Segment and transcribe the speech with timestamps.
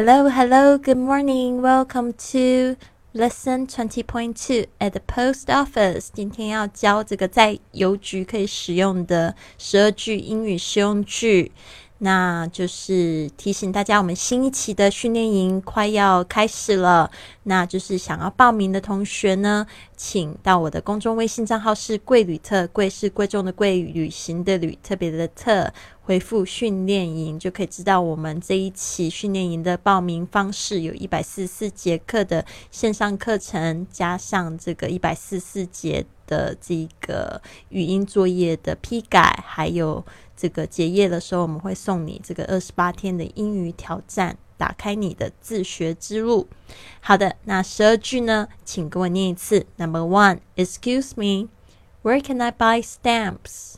[0.00, 1.60] Hello, hello, good morning.
[1.60, 2.76] Welcome to
[3.12, 6.06] lesson twenty point two at the post office.
[6.12, 11.50] 今天要教这个在邮局可以使用的十二句英语实用句。
[12.00, 17.10] 那就是提醒大家，我们新一期的训练营快要开始了。
[17.42, 25.72] 那就是想要报名的同学呢，请到我的公众微信账号是“贵旅特”，贵是贵重的贵，旅行的旅，特别的特，
[26.08, 30.80] 回复“训练营”就可以知道我们这一期训练营的报名方式。
[30.80, 40.02] 有一百四十四节课的线上课程，加上这个一百四十四节的这个语音作业的批改，还有。
[40.34, 46.46] 这个结业的时候，我们会送你这个二十八天的英语挑战，打开你的自学之路。
[47.00, 49.66] 好的，那十二句呢，请跟我念一次。
[49.76, 51.48] Number one, Excuse me,
[52.02, 53.74] where can I buy stamps?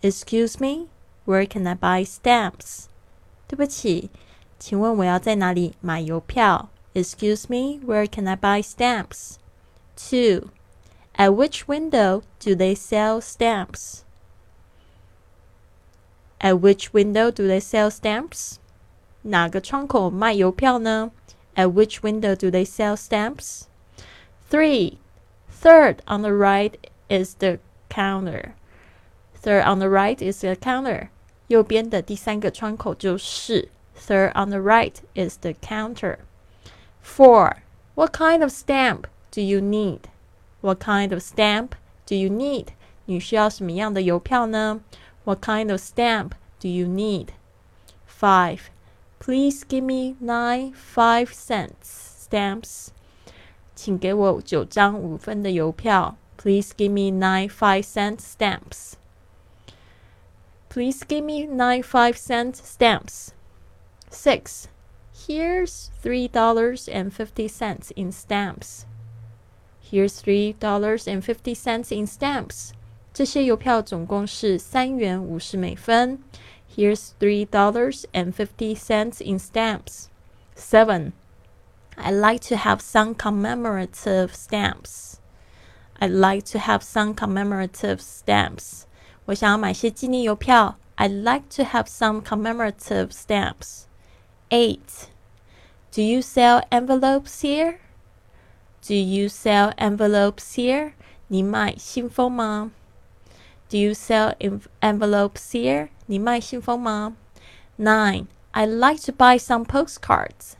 [0.00, 0.88] Excuse me,
[1.25, 2.87] where can I buy stamps?
[3.47, 4.09] 对不起，
[4.57, 6.69] 请问我要在哪里买邮票？
[6.93, 9.37] Excuse me, where can I buy stamps?
[9.95, 10.49] Two,
[11.15, 14.03] at which window do they sell stamps?
[16.39, 18.55] At which window do they sell stamps?
[19.23, 21.11] 哪个窗口卖邮票呢？
[21.55, 23.63] At which window do they sell stamps?
[24.49, 24.99] Three,
[25.51, 26.73] third on the right
[27.09, 28.53] is the counter.
[29.41, 31.09] Third on the right is the counter.
[31.47, 36.19] 右边的第三个窗口就是 Third on the right is the counter.
[37.03, 37.57] Four,
[37.95, 40.01] what kind of stamp do you need?
[40.61, 41.71] What kind of stamp
[42.05, 42.67] do you need?
[43.05, 44.81] 你需要什么样的邮票呢？
[45.25, 47.29] what kind of stamp do you need?
[48.07, 48.69] 5.
[49.19, 52.87] Please give me nine five cents stamps.
[53.75, 56.17] 请给我九张五分的邮票。
[56.37, 58.93] Please give me nine five cent stamps.
[60.73, 63.33] Please give me nine five cent stamps.
[64.09, 64.67] 6.
[65.27, 68.85] Here's three dollars and fifty cents in stamps.
[69.79, 72.73] Here's three dollars and fifty cents in stamps.
[73.13, 76.19] 这些邮票总共是三元五十美分。
[76.75, 80.09] Here's three dollars and fifty cents in stamps.
[80.55, 81.13] Seven.
[81.97, 85.19] I'd like to have some commemorative stamps.
[85.99, 88.85] I'd like to have some commemorative stamps.
[89.25, 90.77] 我想要买些纪念邮票。
[90.97, 93.83] I'd like to have some commemorative stamps.
[94.49, 95.07] Eight.
[95.91, 97.79] Do you sell envelopes here?
[98.81, 100.93] Do you sell envelopes here?
[101.27, 102.71] 你卖信封吗？
[103.69, 104.33] do you sell
[104.81, 105.89] envelopes here?
[106.07, 107.15] 你卖信封吗？
[107.77, 108.25] Nine.
[108.51, 110.55] I'd like to buy some postcards.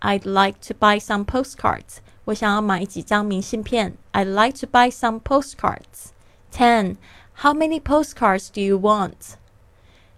[0.00, 2.00] I'd like to buy some postcards.
[2.26, 3.96] 我想要买几张明信片。
[4.12, 6.10] I'd like to buy some postcards.
[6.52, 6.98] Ten.
[7.42, 9.36] How many postcards do you want?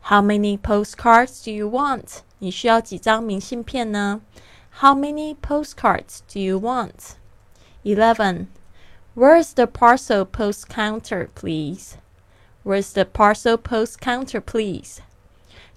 [0.02, 2.22] How many postcards do you want?
[2.38, 4.20] 你需要几张明信片呢？
[4.80, 7.16] How many postcards do you want?
[7.84, 8.46] Eleven.
[9.16, 11.96] Where's the parcel post counter, please?
[12.64, 14.98] Where's the parcel post counter, please?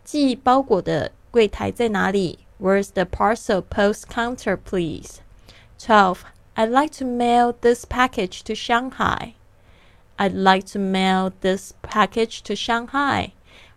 [0.03, 2.39] 寄包裹的柜台在哪里？
[2.59, 5.21] Where's the parcel post counter, please?
[5.79, 6.19] Twelve.
[6.55, 9.33] I'd like to mail this package to Shanghai.
[10.16, 13.32] I'd like to mail this package to Shanghai.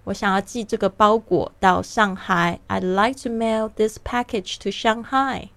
[0.06, 2.60] 我想要寄这个包裹到上海。
[2.68, 5.50] I'd like to mail this package to Shanghai.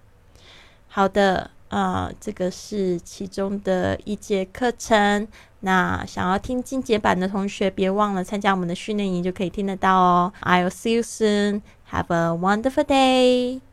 [0.87, 5.27] 好的，啊，这个是其中的一节课程。
[5.61, 10.33] 那想要听精简版的同学，别忘了参加我们的训练营，就可以听得到哦。
[10.41, 11.61] I'll see you soon.
[11.91, 13.72] Have a wonderful day.